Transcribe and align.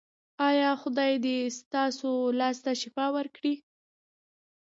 ایا 0.49 0.71
خدای 0.81 1.13
دې 1.25 1.37
ستاسو 1.59 2.11
لاس 2.39 2.57
ته 2.65 2.71
شفا 2.81 3.05
ورکړي؟ 3.17 3.53